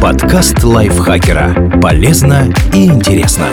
Подкаст 0.00 0.62
лайфхакера. 0.62 1.80
Полезно 1.80 2.52
и 2.74 2.86
интересно. 2.86 3.48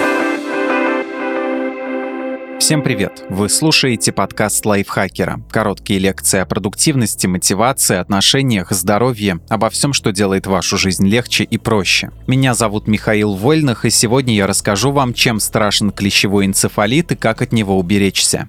Всем 2.60 2.82
привет! 2.82 3.24
Вы 3.30 3.50
слушаете 3.50 4.12
подкаст 4.12 4.66
лайфхакера. 4.66 5.42
Короткие 5.52 6.00
лекции 6.00 6.40
о 6.40 6.46
продуктивности, 6.46 7.28
мотивации, 7.28 7.98
отношениях, 7.98 8.72
здоровье, 8.72 9.40
обо 9.50 9.70
всем, 9.70 9.94
что 9.94 10.12
делает 10.12 10.48
вашу 10.48 10.78
жизнь 10.78 11.06
легче 11.08 11.44
и 11.44 11.58
проще. 11.58 12.12
Меня 12.26 12.54
зовут 12.54 12.88
Михаил 12.88 13.34
Вольных, 13.34 13.84
и 13.86 13.90
сегодня 13.90 14.34
я 14.34 14.48
расскажу 14.48 14.92
вам, 14.92 15.14
чем 15.14 15.40
страшен 15.40 15.92
клещевой 15.92 16.46
энцефалит 16.46 17.12
и 17.12 17.16
как 17.16 17.42
от 17.42 17.52
него 17.52 17.78
уберечься. 17.78 18.48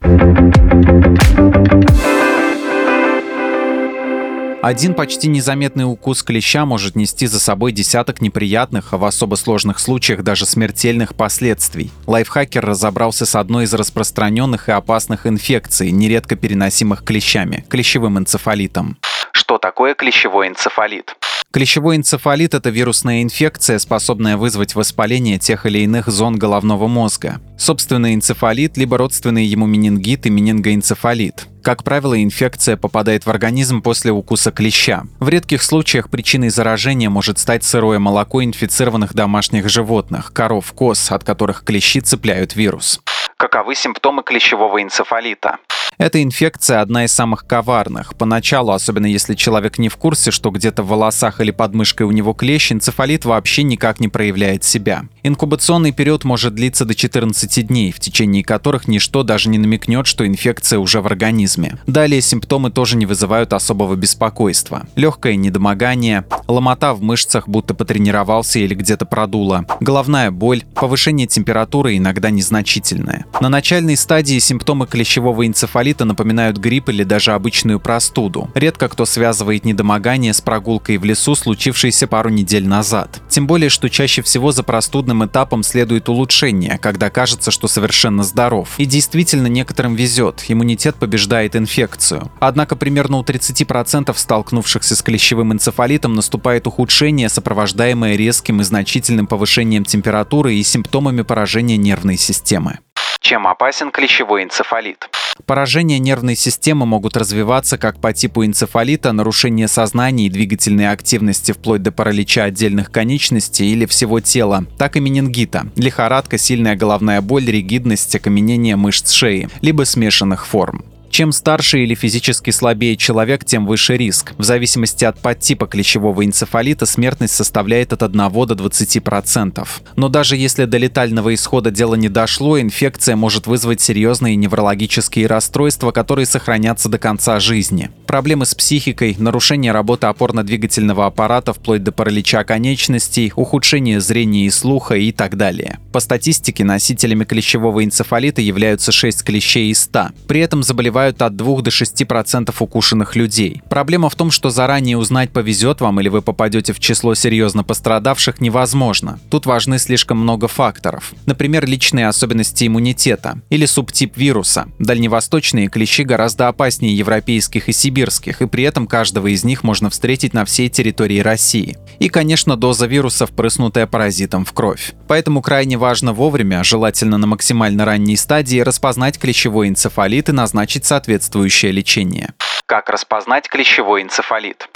Один 4.64 4.94
почти 4.94 5.28
незаметный 5.28 5.84
укус 5.84 6.22
клеща 6.22 6.64
может 6.64 6.96
нести 6.96 7.26
за 7.26 7.38
собой 7.38 7.70
десяток 7.70 8.22
неприятных, 8.22 8.94
а 8.94 8.96
в 8.96 9.04
особо 9.04 9.34
сложных 9.34 9.78
случаях 9.78 10.22
даже 10.22 10.46
смертельных 10.46 11.14
последствий. 11.14 11.90
Лайфхакер 12.06 12.64
разобрался 12.64 13.26
с 13.26 13.34
одной 13.34 13.64
из 13.64 13.74
распространенных 13.74 14.70
и 14.70 14.72
опасных 14.72 15.26
инфекций, 15.26 15.90
нередко 15.90 16.34
переносимых 16.34 17.04
клещами– 17.04 17.66
клещевым 17.68 18.18
энцефалитом. 18.18 18.96
Что 19.34 19.58
такое 19.58 19.94
клещевой 19.96 20.46
энцефалит? 20.46 21.16
Клещевой 21.52 21.96
энцефалит– 21.96 22.54
это 22.54 22.70
вирусная 22.70 23.22
инфекция, 23.22 23.80
способная 23.80 24.36
вызвать 24.36 24.76
воспаление 24.76 25.40
тех 25.40 25.66
или 25.66 25.80
иных 25.80 26.06
зон 26.06 26.36
головного 26.36 26.86
мозга. 26.86 27.40
Собственный 27.58 28.14
энцефалит, 28.14 28.76
либо 28.76 28.96
родственный 28.96 29.44
ему 29.44 29.66
менингит 29.66 30.26
и 30.26 30.30
менингоэнцефалит. 30.30 31.48
Как 31.64 31.82
правило, 31.82 32.22
инфекция 32.22 32.76
попадает 32.76 33.26
в 33.26 33.30
организм 33.30 33.82
после 33.82 34.12
укуса 34.12 34.52
клеща. 34.52 35.02
В 35.18 35.28
редких 35.28 35.62
случаях 35.64 36.10
причиной 36.10 36.50
заражения 36.50 37.10
может 37.10 37.38
стать 37.40 37.64
сырое 37.64 37.98
молоко 37.98 38.44
инфицированных 38.44 39.14
домашних 39.14 39.68
животных– 39.68 40.32
коров, 40.34 40.72
коз, 40.72 41.10
от 41.10 41.24
которых 41.24 41.64
клещи 41.64 42.00
цепляют 42.00 42.54
вирус. 42.54 43.00
Каковы 43.36 43.74
симптомы 43.74 44.22
клещевого 44.22 44.82
энцефалита? 44.82 45.58
Эта 45.96 46.22
инфекция 46.22 46.80
одна 46.80 47.04
из 47.04 47.12
самых 47.12 47.46
коварных. 47.46 48.16
Поначалу, 48.16 48.72
особенно 48.72 49.06
если 49.06 49.34
человек 49.34 49.78
не 49.78 49.88
в 49.88 49.96
курсе, 49.96 50.30
что 50.30 50.50
где-то 50.50 50.82
в 50.82 50.88
волосах 50.88 51.40
или 51.40 51.50
под 51.50 51.74
мышкой 51.74 52.06
у 52.06 52.10
него 52.10 52.32
клещ, 52.32 52.72
энцефалит 52.72 53.24
вообще 53.24 53.62
никак 53.62 54.00
не 54.00 54.08
проявляет 54.08 54.64
себя. 54.64 55.04
Инкубационный 55.22 55.92
период 55.92 56.24
может 56.24 56.54
длиться 56.54 56.84
до 56.84 56.94
14 56.94 57.66
дней, 57.66 57.92
в 57.92 58.00
течение 58.00 58.42
которых 58.42 58.88
ничто 58.88 59.22
даже 59.22 59.48
не 59.48 59.58
намекнет, 59.58 60.06
что 60.06 60.26
инфекция 60.26 60.78
уже 60.78 61.00
в 61.00 61.06
организме. 61.06 61.78
Далее 61.86 62.20
симптомы 62.20 62.70
тоже 62.70 62.96
не 62.96 63.06
вызывают 63.06 63.52
особого 63.52 63.94
беспокойства. 63.94 64.86
Легкое 64.96 65.36
недомогание, 65.36 66.24
ломота 66.48 66.92
в 66.94 67.02
мышцах, 67.02 67.48
будто 67.48 67.74
потренировался 67.74 68.58
или 68.58 68.74
где-то 68.74 69.06
продуло, 69.06 69.64
головная 69.80 70.30
боль, 70.30 70.64
повышение 70.74 71.26
температуры 71.26 71.96
иногда 71.96 72.30
незначительное. 72.30 73.26
На 73.44 73.50
начальной 73.50 73.98
стадии 73.98 74.38
симптомы 74.38 74.86
клещевого 74.86 75.46
энцефалита 75.46 76.06
напоминают 76.06 76.56
грипп 76.56 76.88
или 76.88 77.04
даже 77.04 77.32
обычную 77.32 77.78
простуду. 77.78 78.50
Редко 78.54 78.88
кто 78.88 79.04
связывает 79.04 79.66
недомогание 79.66 80.32
с 80.32 80.40
прогулкой 80.40 80.96
в 80.96 81.04
лесу, 81.04 81.34
случившейся 81.34 82.06
пару 82.06 82.30
недель 82.30 82.66
назад. 82.66 83.20
Тем 83.28 83.46
более, 83.46 83.68
что 83.68 83.90
чаще 83.90 84.22
всего 84.22 84.50
за 84.50 84.62
простудным 84.62 85.26
этапом 85.26 85.62
следует 85.62 86.08
улучшение, 86.08 86.78
когда 86.78 87.10
кажется, 87.10 87.50
что 87.50 87.68
совершенно 87.68 88.22
здоров. 88.22 88.70
И 88.78 88.86
действительно 88.86 89.48
некоторым 89.48 89.94
везет, 89.94 90.42
иммунитет 90.48 90.94
побеждает 90.96 91.54
инфекцию. 91.54 92.32
Однако 92.40 92.76
примерно 92.76 93.18
у 93.18 93.24
30% 93.24 94.10
столкнувшихся 94.16 94.96
с 94.96 95.02
клещевым 95.02 95.52
энцефалитом 95.52 96.14
наступает 96.14 96.66
ухудшение, 96.66 97.28
сопровождаемое 97.28 98.16
резким 98.16 98.62
и 98.62 98.64
значительным 98.64 99.26
повышением 99.26 99.84
температуры 99.84 100.54
и 100.54 100.62
симптомами 100.62 101.20
поражения 101.20 101.76
нервной 101.76 102.16
системы. 102.16 102.78
Чем 103.24 103.46
опасен 103.46 103.90
клещевой 103.90 104.44
энцефалит? 104.44 105.08
Поражения 105.46 105.98
нервной 105.98 106.36
системы 106.36 106.84
могут 106.84 107.16
развиваться 107.16 107.78
как 107.78 107.98
по 107.98 108.12
типу 108.12 108.44
энцефалита, 108.44 109.12
нарушение 109.12 109.66
сознания 109.66 110.26
и 110.26 110.30
двигательной 110.30 110.90
активности 110.90 111.52
вплоть 111.52 111.82
до 111.82 111.90
паралича 111.90 112.44
отдельных 112.44 112.92
конечностей 112.92 113.72
или 113.72 113.86
всего 113.86 114.20
тела, 114.20 114.66
так 114.76 114.96
и 114.96 115.00
менингита, 115.00 115.68
лихорадка, 115.74 116.36
сильная 116.36 116.76
головная 116.76 117.22
боль, 117.22 117.46
ригидность, 117.46 118.14
окаменение 118.14 118.76
мышц 118.76 119.10
шеи, 119.10 119.48
либо 119.62 119.84
смешанных 119.84 120.46
форм. 120.46 120.84
Чем 121.14 121.30
старше 121.30 121.78
или 121.78 121.94
физически 121.94 122.50
слабее 122.50 122.96
человек, 122.96 123.44
тем 123.44 123.66
выше 123.66 123.96
риск. 123.96 124.32
В 124.36 124.42
зависимости 124.42 125.04
от 125.04 125.16
подтипа 125.20 125.68
клещевого 125.68 126.24
энцефалита 126.24 126.86
смертность 126.86 127.36
составляет 127.36 127.92
от 127.92 128.02
1 128.02 128.16
до 128.18 128.54
20%. 128.54 129.68
Но 129.94 130.08
даже 130.08 130.36
если 130.36 130.64
до 130.64 130.76
летального 130.76 131.32
исхода 131.32 131.70
дело 131.70 131.94
не 131.94 132.08
дошло, 132.08 132.60
инфекция 132.60 133.14
может 133.14 133.46
вызвать 133.46 133.80
серьезные 133.80 134.34
неврологические 134.34 135.28
расстройства, 135.28 135.92
которые 135.92 136.26
сохранятся 136.26 136.88
до 136.88 136.98
конца 136.98 137.38
жизни. 137.38 137.90
Проблемы 138.14 138.46
с 138.46 138.54
психикой, 138.54 139.16
нарушение 139.18 139.72
работы 139.72 140.06
опорно-двигательного 140.06 141.06
аппарата 141.06 141.52
вплоть 141.52 141.82
до 141.82 141.90
паралича 141.90 142.44
конечностей, 142.44 143.32
ухудшение 143.34 144.00
зрения 144.00 144.46
и 144.46 144.50
слуха 144.50 144.94
и 144.94 145.10
так 145.10 145.36
далее. 145.36 145.80
По 145.92 145.98
статистике, 145.98 146.62
носителями 146.62 147.24
клещевого 147.24 147.84
энцефалита 147.84 148.40
являются 148.40 148.92
6 148.92 149.24
клещей 149.24 149.72
из 149.72 149.80
100. 149.80 150.10
При 150.28 150.38
этом 150.38 150.62
заболевают 150.62 151.22
от 151.22 151.34
2 151.34 151.62
до 151.62 151.70
6% 151.70 152.54
укушенных 152.56 153.16
людей. 153.16 153.62
Проблема 153.68 154.08
в 154.08 154.14
том, 154.14 154.30
что 154.30 154.48
заранее 154.48 154.96
узнать, 154.96 155.32
повезет 155.32 155.80
вам 155.80 156.00
или 156.00 156.08
вы 156.08 156.22
попадете 156.22 156.72
в 156.72 156.78
число 156.78 157.16
серьезно 157.16 157.64
пострадавших, 157.64 158.40
невозможно. 158.40 159.18
Тут 159.28 159.44
важны 159.46 159.80
слишком 159.80 160.18
много 160.18 160.46
факторов. 160.46 161.14
Например, 161.26 161.66
личные 161.66 162.06
особенности 162.06 162.64
иммунитета 162.64 163.40
или 163.50 163.66
субтип 163.66 164.16
вируса. 164.16 164.68
Дальневосточные 164.78 165.66
клещи 165.66 166.04
гораздо 166.04 166.46
опаснее 166.46 166.96
европейских 166.96 167.68
и 167.68 167.72
сибирских, 167.72 168.03
и 168.40 168.46
при 168.46 168.64
этом 168.64 168.86
каждого 168.86 169.28
из 169.28 169.44
них 169.44 169.62
можно 169.62 169.90
встретить 169.90 170.34
на 170.34 170.44
всей 170.44 170.68
территории 170.68 171.20
России. 171.20 171.76
И, 171.98 172.08
конечно, 172.08 172.56
доза 172.56 172.86
вируса, 172.86 173.26
впрыснутая 173.26 173.86
паразитом 173.86 174.44
в 174.44 174.52
кровь. 174.52 174.94
Поэтому 175.08 175.42
крайне 175.42 175.76
важно 175.76 176.12
вовремя, 176.12 176.64
желательно 176.64 177.18
на 177.18 177.26
максимально 177.26 177.84
ранней 177.84 178.16
стадии, 178.16 178.60
распознать 178.60 179.18
клещевой 179.18 179.68
энцефалит 179.68 180.28
и 180.28 180.32
назначить 180.32 180.84
соответствующее 180.84 181.72
лечение. 181.72 182.34
Как 182.66 182.88
распознать 182.88 183.48
клещевой 183.48 184.02
энцефалит? 184.02 184.68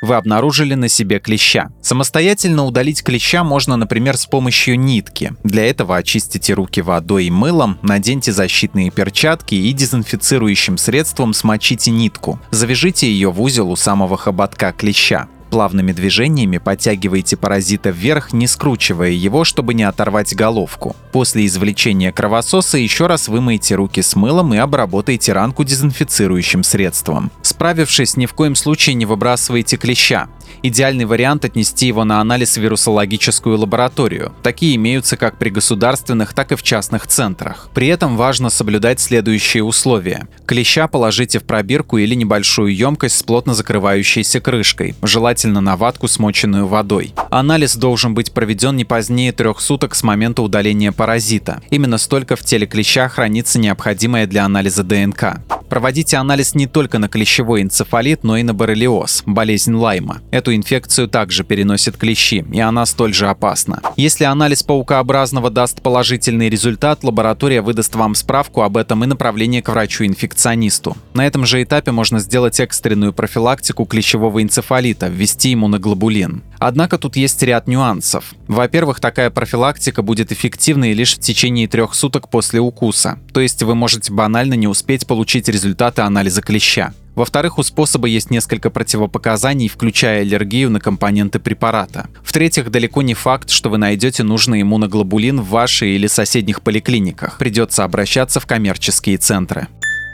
Вы 0.00 0.14
обнаружили 0.14 0.74
на 0.74 0.88
себе 0.88 1.18
клеща. 1.18 1.70
Самостоятельно 1.82 2.64
удалить 2.64 3.02
клеща 3.02 3.42
можно, 3.42 3.76
например, 3.76 4.16
с 4.16 4.26
помощью 4.26 4.78
нитки. 4.78 5.32
Для 5.44 5.66
этого 5.66 5.96
очистите 5.96 6.54
руки 6.54 6.80
водой 6.80 7.26
и 7.26 7.30
мылом, 7.30 7.78
наденьте 7.82 8.32
защитные 8.32 8.90
перчатки 8.90 9.54
и 9.54 9.72
дезинфицирующим 9.72 10.78
средством 10.78 11.34
смочите 11.34 11.90
нитку. 11.90 12.40
Завяжите 12.50 13.10
ее 13.10 13.30
в 13.30 13.40
узел 13.42 13.70
у 13.70 13.76
самого 13.76 14.16
хоботка 14.16 14.72
клеща. 14.72 15.28
Плавными 15.50 15.92
движениями 15.92 16.58
подтягивайте 16.58 17.36
паразита 17.36 17.90
вверх, 17.90 18.32
не 18.32 18.46
скручивая 18.46 19.10
его, 19.10 19.44
чтобы 19.44 19.74
не 19.74 19.82
оторвать 19.82 20.34
головку. 20.34 20.94
После 21.12 21.46
извлечения 21.46 22.12
кровососа 22.12 22.76
еще 22.76 23.06
раз 23.06 23.28
вымойте 23.28 23.74
руки 23.74 24.02
с 24.02 24.14
мылом 24.14 24.52
и 24.52 24.58
обработайте 24.58 25.32
ранку 25.32 25.64
дезинфицирующим 25.64 26.62
средством. 26.62 27.30
Справившись, 27.42 28.16
ни 28.16 28.26
в 28.26 28.34
коем 28.34 28.54
случае 28.54 28.94
не 28.94 29.06
выбрасывайте 29.06 29.76
клеща. 29.76 30.28
Идеальный 30.62 31.04
вариант 31.04 31.44
отнести 31.44 31.86
его 31.86 32.04
на 32.04 32.20
анализ 32.20 32.56
в 32.56 32.60
вирусологическую 32.60 33.58
лабораторию. 33.58 34.32
Такие 34.42 34.74
имеются 34.76 35.16
как 35.16 35.38
при 35.38 35.50
государственных, 35.50 36.34
так 36.34 36.52
и 36.52 36.56
в 36.56 36.62
частных 36.62 37.06
центрах. 37.06 37.70
При 37.74 37.86
этом 37.86 38.16
важно 38.16 38.50
соблюдать 38.50 39.00
следующие 39.00 39.62
условия. 39.62 40.26
Клеща 40.46 40.88
положите 40.88 41.38
в 41.38 41.44
пробирку 41.44 41.98
или 41.98 42.14
небольшую 42.14 42.74
емкость 42.74 43.18
с 43.18 43.22
плотно 43.22 43.54
закрывающейся 43.54 44.40
крышкой, 44.40 44.94
желательно 45.02 45.37
на 45.46 45.76
ватку, 45.76 46.08
смоченную 46.08 46.66
водой. 46.66 47.14
Анализ 47.30 47.76
должен 47.76 48.14
быть 48.14 48.32
проведен 48.32 48.76
не 48.76 48.84
позднее 48.84 49.32
трех 49.32 49.60
суток 49.60 49.94
с 49.94 50.02
момента 50.02 50.42
удаления 50.42 50.92
паразита. 50.92 51.62
Именно 51.70 51.98
столько 51.98 52.34
в 52.34 52.42
теле 52.42 52.66
клеща 52.66 53.08
хранится 53.08 53.58
необходимое 53.58 54.26
для 54.26 54.44
анализа 54.44 54.82
ДНК. 54.82 55.40
Проводите 55.68 56.16
анализ 56.16 56.54
не 56.54 56.66
только 56.66 56.98
на 56.98 57.08
клещевой 57.08 57.62
энцефалит, 57.62 58.24
но 58.24 58.38
и 58.38 58.42
на 58.42 58.54
боррелиоз, 58.54 59.22
болезнь 59.26 59.74
Лайма. 59.74 60.22
Эту 60.30 60.54
инфекцию 60.54 61.08
также 61.08 61.44
переносят 61.44 61.96
клещи, 61.96 62.44
и 62.50 62.60
она 62.60 62.86
столь 62.86 63.12
же 63.12 63.28
опасна. 63.28 63.82
Если 63.96 64.24
анализ 64.24 64.62
паукообразного 64.62 65.50
даст 65.50 65.82
положительный 65.82 66.48
результат, 66.48 67.04
лаборатория 67.04 67.60
выдаст 67.60 67.94
вам 67.96 68.14
справку 68.14 68.62
об 68.62 68.78
этом 68.78 69.04
и 69.04 69.06
направление 69.06 69.60
к 69.60 69.68
врачу-инфекционисту. 69.68 70.96
На 71.12 71.26
этом 71.26 71.44
же 71.44 71.62
этапе 71.62 71.92
можно 71.92 72.18
сделать 72.18 72.60
экстренную 72.60 73.12
профилактику 73.12 73.84
клещевого 73.84 74.42
энцефалита, 74.42 75.08
ввести 75.08 75.27
иммуноглобулин. 75.44 76.42
Однако 76.58 76.98
тут 76.98 77.16
есть 77.16 77.42
ряд 77.42 77.68
нюансов. 77.68 78.34
Во-первых, 78.46 79.00
такая 79.00 79.30
профилактика 79.30 80.02
будет 80.02 80.32
эффективной 80.32 80.92
лишь 80.92 81.16
в 81.16 81.20
течение 81.20 81.68
трех 81.68 81.94
суток 81.94 82.28
после 82.30 82.60
укуса, 82.60 83.18
то 83.32 83.40
есть 83.40 83.62
вы 83.62 83.74
можете 83.74 84.12
банально 84.12 84.54
не 84.54 84.66
успеть 84.66 85.06
получить 85.06 85.48
результаты 85.48 86.02
анализа 86.02 86.42
клеща. 86.42 86.92
Во-вторых, 87.14 87.58
у 87.58 87.64
способа 87.64 88.06
есть 88.06 88.30
несколько 88.30 88.70
противопоказаний, 88.70 89.66
включая 89.66 90.20
аллергию 90.20 90.70
на 90.70 90.78
компоненты 90.78 91.40
препарата. 91.40 92.08
В-третьих, 92.22 92.70
далеко 92.70 93.02
не 93.02 93.14
факт, 93.14 93.50
что 93.50 93.70
вы 93.70 93.78
найдете 93.78 94.22
нужный 94.22 94.62
иммуноглобулин 94.62 95.40
в 95.40 95.48
вашей 95.48 95.96
или 95.96 96.06
соседних 96.06 96.62
поликлиниках. 96.62 97.38
Придется 97.38 97.82
обращаться 97.82 98.38
в 98.38 98.46
коммерческие 98.46 99.18
центры 99.18 99.66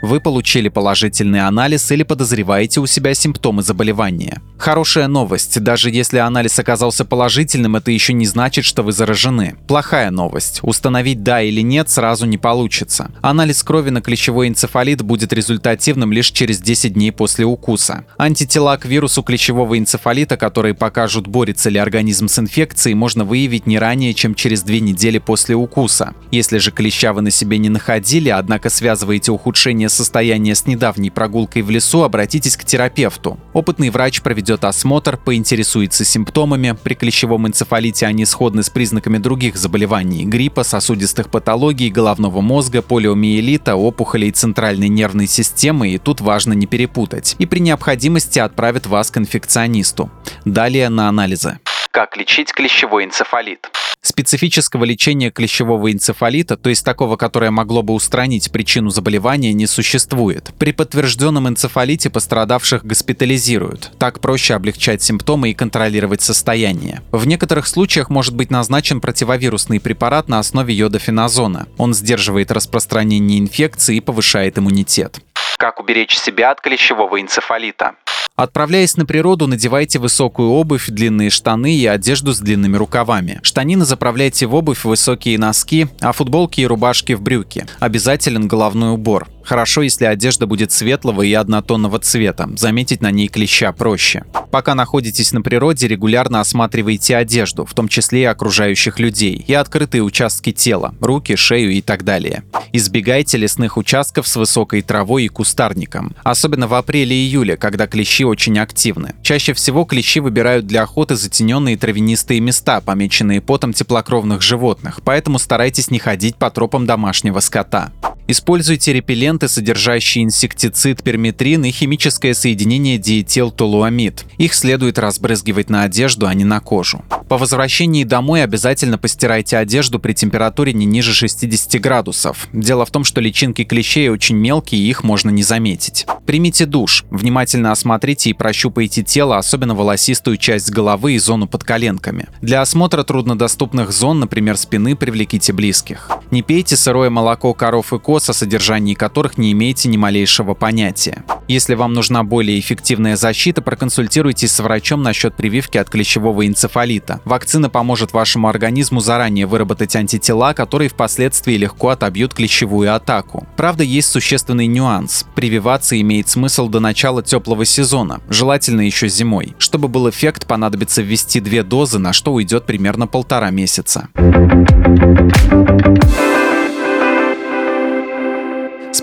вы 0.05 0.19
получили 0.19 0.69
положительный 0.69 1.41
анализ 1.41 1.91
или 1.91 2.03
подозреваете 2.03 2.79
у 2.79 2.85
себя 2.85 3.13
симптомы 3.13 3.63
заболевания. 3.63 4.41
Хорошая 4.57 5.07
новость, 5.07 5.61
даже 5.61 5.89
если 5.89 6.19
анализ 6.19 6.57
оказался 6.59 7.03
положительным, 7.05 7.75
это 7.75 7.91
еще 7.91 8.13
не 8.13 8.25
значит, 8.25 8.65
что 8.65 8.83
вы 8.83 8.91
заражены. 8.91 9.55
Плохая 9.67 10.11
новость, 10.11 10.59
установить 10.61 11.23
да 11.23 11.41
или 11.41 11.61
нет 11.61 11.89
сразу 11.89 12.25
не 12.25 12.37
получится. 12.37 13.11
Анализ 13.21 13.63
крови 13.63 13.89
на 13.89 14.01
клещевой 14.01 14.47
энцефалит 14.47 15.01
будет 15.01 15.33
результативным 15.33 16.11
лишь 16.11 16.31
через 16.31 16.59
10 16.59 16.93
дней 16.93 17.11
после 17.11 17.45
укуса. 17.45 18.05
Антитела 18.17 18.77
к 18.77 18.85
вирусу 18.85 19.23
клещевого 19.23 19.77
энцефалита, 19.77 20.37
которые 20.37 20.73
покажут, 20.73 21.27
борется 21.27 21.69
ли 21.69 21.79
организм 21.79 22.27
с 22.27 22.39
инфекцией, 22.39 22.95
можно 22.95 23.25
выявить 23.25 23.67
не 23.67 23.79
ранее, 23.79 24.13
чем 24.13 24.35
через 24.35 24.61
2 24.63 24.75
недели 24.75 25.17
после 25.17 25.55
укуса. 25.55 26.13
Если 26.31 26.59
же 26.59 26.71
клеща 26.71 27.11
вы 27.13 27.21
на 27.21 27.31
себе 27.31 27.57
не 27.57 27.69
находили, 27.69 28.29
однако 28.29 28.69
связываете 28.69 29.31
ухудшение 29.31 29.89
состояния 29.95 30.53
с 30.53 30.67
недавней 30.67 31.09
прогулкой 31.09 31.61
в 31.61 31.69
лесу, 31.69 32.03
обратитесь 32.03 32.57
к 32.57 32.65
терапевту. 32.65 33.39
Опытный 33.53 33.89
врач 33.89 34.21
проведет 34.21 34.63
осмотр, 34.63 35.17
поинтересуется 35.17 36.05
симптомами. 36.05 36.77
При 36.83 36.93
клещевом 36.93 37.47
энцефалите 37.47 38.05
они 38.05 38.25
сходны 38.25 38.61
с 38.61 38.69
признаками 38.69 39.17
других 39.17 39.55
заболеваний– 39.55 40.25
гриппа, 40.25 40.63
сосудистых 40.63 41.29
патологий, 41.29 41.89
головного 41.89 42.41
мозга, 42.41 42.81
полиомиелита, 42.81 43.75
опухолей 43.75 44.31
центральной 44.31 44.89
нервной 44.89 45.27
системы, 45.27 45.89
и 45.89 45.97
тут 45.97 46.21
важно 46.21 46.53
не 46.53 46.67
перепутать. 46.67 47.35
И 47.39 47.45
при 47.45 47.59
необходимости 47.59 48.39
отправят 48.39 48.85
вас 48.85 49.09
к 49.09 49.17
инфекционисту. 49.17 50.11
Далее 50.43 50.89
на 50.89 51.09
анализы. 51.09 51.59
Как 51.91 52.17
лечить 52.17 52.51
клещевой 52.51 53.05
энцефалит? 53.05 53.69
Специфического 54.05 54.83
лечения 54.83 55.31
клещевого 55.31 55.91
энцефалита, 55.91 56.57
то 56.57 56.69
есть 56.69 56.85
такого, 56.85 57.17
которое 57.17 57.49
могло 57.49 57.81
бы 57.81 57.95
устранить 57.95 58.51
причину 58.51 58.91
заболевания, 58.91 59.51
не 59.51 59.65
существует. 59.65 60.53
При 60.59 60.73
подтвержденном 60.73 61.49
энцефалите 61.49 62.11
пострадавших 62.11 62.85
госпитализируют. 62.85 63.93
Так 63.97 64.19
проще 64.19 64.53
облегчать 64.53 65.01
симптомы 65.01 65.49
и 65.49 65.53
контролировать 65.55 66.21
состояние. 66.21 67.01
В 67.11 67.25
некоторых 67.25 67.65
случаях 67.65 68.11
может 68.11 68.35
быть 68.35 68.51
назначен 68.51 69.01
противовирусный 69.01 69.79
препарат 69.79 70.27
на 70.27 70.37
основе 70.37 70.75
йодофеназона. 70.75 71.67
Он 71.79 71.95
сдерживает 71.95 72.51
распространение 72.51 73.39
инфекции 73.39 73.97
и 73.97 74.01
повышает 74.01 74.59
иммунитет. 74.59 75.19
Как 75.57 75.79
уберечь 75.79 76.15
себя 76.15 76.51
от 76.51 76.61
клещевого 76.61 77.19
энцефалита? 77.19 77.95
Отправляясь 78.35 78.97
на 78.97 79.05
природу, 79.05 79.47
надевайте 79.47 79.97
высокую 79.97 80.49
обувь, 80.49 80.89
длинные 80.89 81.29
штаны 81.29 81.73
и 81.73 81.85
одежду 81.85 82.33
с 82.33 82.39
длинными 82.39 82.75
рукавами. 82.75 83.39
Штанины 83.43 83.85
заправляйте 83.85 84.45
в 84.45 84.53
обувь, 84.55 84.83
высокие 84.83 85.39
носки, 85.39 85.87
а 86.01 86.11
футболки 86.11 86.59
и 86.59 86.65
рубашки 86.65 87.13
в 87.13 87.21
брюки. 87.21 87.65
Обязателен 87.79 88.49
головной 88.49 88.91
убор. 88.91 89.29
Хорошо, 89.45 89.83
если 89.83 90.05
одежда 90.05 90.47
будет 90.47 90.71
светлого 90.71 91.21
и 91.21 91.31
однотонного 91.33 91.99
цвета. 91.99 92.49
Заметить 92.57 93.01
на 93.01 93.11
ней 93.11 93.27
клеща 93.27 93.71
проще. 93.71 94.25
Пока 94.49 94.73
находитесь 94.73 95.33
на 95.33 95.41
природе, 95.41 95.87
регулярно 95.87 96.39
осматривайте 96.39 97.15
одежду, 97.15 97.65
в 97.65 97.73
том 97.73 97.87
числе 97.87 98.21
и 98.21 98.25
окружающих 98.25 98.99
людей, 98.99 99.43
и 99.47 99.53
открытые 99.53 100.01
участки 100.01 100.51
тела, 100.51 100.95
руки, 100.99 101.35
шею 101.35 101.71
и 101.71 101.81
так 101.81 102.03
далее. 102.03 102.43
Избегайте 102.73 103.37
лесных 103.37 103.77
участков 103.77 104.27
с 104.27 104.35
высокой 104.35 104.81
травой 104.81 105.25
и 105.25 105.27
кустарником, 105.27 106.15
особенно 106.23 106.67
в 106.67 106.73
апреле-июле, 106.73 107.55
когда 107.57 107.85
клещи 107.85 108.23
очень 108.23 108.57
активны. 108.57 109.13
Чаще 109.21 109.53
всего 109.53 109.85
клещи 109.85 110.19
выбирают 110.19 110.65
для 110.65 110.83
охоты 110.83 111.15
затененные 111.15 111.77
травянистые 111.77 112.39
места, 112.39 112.81
помеченные 112.81 113.41
потом 113.41 113.73
теплокровных 113.73 114.41
животных, 114.41 115.01
поэтому 115.03 115.37
старайтесь 115.37 115.91
не 115.91 115.99
ходить 115.99 116.37
по 116.37 116.49
тропам 116.49 116.85
домашнего 116.85 117.41
скота. 117.41 117.91
Используйте 118.27 118.91
репелленты, 119.35 119.47
содержащие 119.47 120.23
инсектицид 120.23 121.03
перметрин 121.03 121.65
и 121.65 121.71
химическое 121.71 122.33
соединение 122.33 122.97
диэтилтолуамид. 122.97 124.25
Их 124.37 124.53
следует 124.53 124.99
разбрызгивать 124.99 125.69
на 125.69 125.83
одежду, 125.83 126.27
а 126.27 126.33
не 126.33 126.45
на 126.45 126.59
кожу. 126.59 127.03
По 127.27 127.37
возвращении 127.37 128.03
домой 128.03 128.43
обязательно 128.43 128.97
постирайте 128.97 129.57
одежду 129.57 129.99
при 129.99 130.13
температуре 130.13 130.73
не 130.73 130.85
ниже 130.85 131.13
60 131.13 131.81
градусов. 131.81 132.47
Дело 132.53 132.85
в 132.85 132.91
том, 132.91 133.03
что 133.03 133.21
личинки 133.21 133.63
клещей 133.63 134.09
очень 134.09 134.35
мелкие 134.35 134.81
и 134.81 134.89
их 134.89 135.03
можно 135.03 135.31
не 135.31 135.43
заметить. 135.43 136.05
Примите 136.25 136.65
душ. 136.65 137.03
Внимательно 137.09 137.71
осмотрите 137.71 138.29
и 138.29 138.33
прощупайте 138.33 139.03
тело, 139.03 139.37
особенно 139.37 139.75
волосистую 139.75 140.37
часть 140.37 140.71
головы 140.71 141.13
и 141.13 141.19
зону 141.19 141.47
под 141.47 141.63
коленками. 141.63 142.27
Для 142.41 142.61
осмотра 142.61 143.03
труднодоступных 143.03 143.91
зон, 143.91 144.19
например, 144.19 144.57
спины, 144.57 144.95
привлеките 144.95 145.53
близких. 145.53 146.09
Не 146.35 146.41
пейте 146.41 146.75
сырое 146.75 147.09
молоко 147.09 147.53
коров 147.53 147.93
и 147.93 147.97
коз, 147.97 148.29
о 148.29 148.33
содержании 148.33 148.93
которых 148.93 149.37
не 149.37 149.53
имеете 149.53 149.87
ни 149.87 149.95
малейшего 149.95 150.53
понятия. 150.53 151.23
Если 151.47 151.75
вам 151.75 151.93
нужна 151.93 152.25
более 152.25 152.59
эффективная 152.59 153.15
защита, 153.15 153.61
проконсультируйтесь 153.61 154.51
с 154.51 154.59
врачом 154.59 155.01
насчет 155.01 155.37
прививки 155.37 155.77
от 155.77 155.89
клещевого 155.89 156.45
энцефалита. 156.45 157.21
Вакцина 157.23 157.69
поможет 157.69 158.11
вашему 158.11 158.49
организму 158.49 158.99
заранее 158.99 159.45
выработать 159.45 159.95
антитела, 159.95 160.51
которые 160.53 160.89
впоследствии 160.89 161.53
легко 161.53 161.87
отобьют 161.87 162.33
клещевую 162.33 162.93
атаку. 162.93 163.47
Правда, 163.55 163.85
есть 163.85 164.09
существенный 164.09 164.67
нюанс. 164.67 165.25
Прививаться 165.35 165.97
имеет 166.01 166.27
смысл 166.27 166.67
до 166.67 166.81
начала 166.81 167.23
теплого 167.23 167.63
сезона, 167.63 168.19
желательно 168.27 168.81
еще 168.81 169.07
зимой. 169.07 169.55
Чтобы 169.57 169.87
был 169.87 170.09
эффект, 170.09 170.47
понадобится 170.47 171.01
ввести 171.01 171.39
две 171.39 171.63
дозы, 171.63 171.97
на 171.97 172.11
что 172.11 172.33
уйдет 172.33 172.65
примерно 172.65 173.07
полтора 173.07 173.51
месяца. 173.51 174.09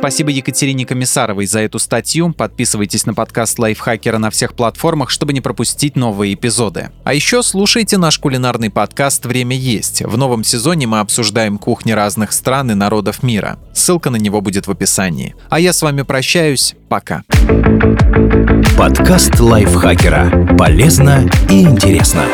Спасибо 0.03 0.33
Екатерине 0.33 0.85
Комиссаровой 0.85 1.47
за 1.47 1.61
эту 1.61 1.79
статью. 1.79 2.33
Подписывайтесь 2.33 3.07
на 3.07 3.15
подкаст 3.15 3.57
Лайфхакера 3.61 4.19
на 4.19 4.31
всех 4.31 4.55
платформах, 4.55 5.11
чтобы 5.11 5.33
не 5.33 5.41
пропустить 5.41 5.95
новые 5.95 6.35
эпизоды. 6.35 6.91
А 7.05 7.15
еще 7.15 7.41
слушайте 7.45 7.99
наш 7.99 8.19
кулинарный 8.19 8.69
подкаст 8.69 9.25
«Время 9.25 9.57
есть». 9.57 10.03
В 10.03 10.19
новом 10.19 10.43
сезоне 10.43 10.89
мы 10.89 10.99
обсуждаем 10.99 11.57
кухни 11.57 11.93
разных 11.93 12.33
стран 12.33 12.73
и 12.73 12.75
народов 12.75 13.23
мира. 13.23 13.61
Ссылка 13.75 14.11
на 14.11 14.17
него 14.17 14.41
будет 14.41 14.67
в 14.67 14.73
описании. 14.73 15.37
А 15.51 15.61
я 15.61 15.73
с 15.73 15.83
вами 15.83 16.03
прощаюсь. 16.03 16.75
Пока. 16.89 17.23
Подкаст 18.77 19.39
Лайфхакера. 19.39 20.57
Полезно 20.59 21.31
и 21.49 21.63
интересно. 21.63 22.25